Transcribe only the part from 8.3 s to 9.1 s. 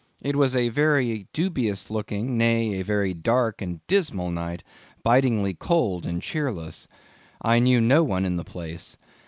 the place.